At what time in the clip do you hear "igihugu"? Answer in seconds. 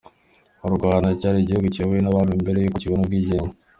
1.41-1.67